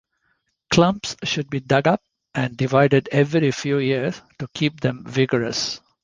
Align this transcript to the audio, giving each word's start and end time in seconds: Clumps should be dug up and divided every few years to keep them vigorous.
Clumps 0.71 1.15
should 1.23 1.47
be 1.51 1.59
dug 1.59 1.87
up 1.87 2.01
and 2.33 2.57
divided 2.57 3.07
every 3.11 3.51
few 3.51 3.77
years 3.77 4.19
to 4.39 4.47
keep 4.47 4.79
them 4.81 5.03
vigorous. 5.05 5.79